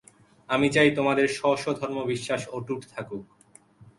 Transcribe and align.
আমি 0.49 0.67
চাই 0.69 0.89
তোমাদের 0.95 1.27
স্ব 1.27 1.43
স্ব 1.55 1.67
ধর্মবিশ্বাস 1.81 2.41
অটুট 2.57 2.81
থাকুক। 2.93 3.25